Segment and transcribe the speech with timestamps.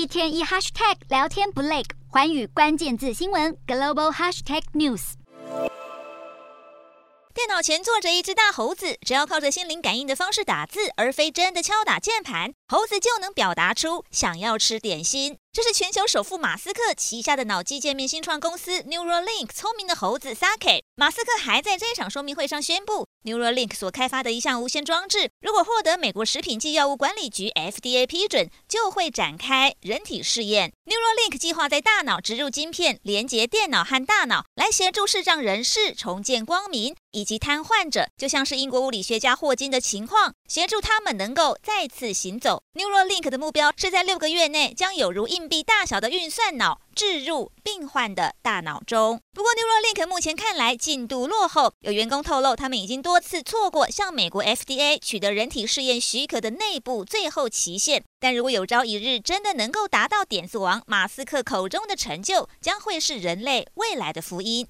[0.00, 5.12] 一天一 hashtag 聊天不累，环宇关键字新闻 global hashtag news。
[7.34, 15.36] 电脑前坐着一只大猴子，只要靠着心灵感应的方式打字，而非真的敲打键盘，猴子就能表达出想要吃点心。
[15.52, 20.80] 这是全球首富马斯克旗下的脑机界面新创公司 Neuralink 聪明的猴子 Saki。
[20.94, 30.72] 马斯克还在这场说明会上宣布，Neuralink 所开发的一项无线装置，如果获得美国食品及药物管理局 FDA 批准，就会展开人体试验。
[31.00, 42.62] Neuralink 计划在大脑植入晶片，连接电脑和大脑，来协助视障人士重见光明，以及瘫痪者，就像是英国物理学家霍金的情况，协助他们能够再次行走。
[42.74, 49.22] Neuralink 的目标是在六个月内将有如硬币大小的运算脑置入病患的大脑中。
[49.32, 51.72] 不过，Neuralink 目前看来进度落后。
[51.80, 58.04] 有员工透露，他们已经多次错过向美国 FDA 取得人体试验许可的内部最后期限。
[58.22, 64.68] 但如果有朝一日真的能够达到点子王马斯克口中的成就，将会是人类未来的福音。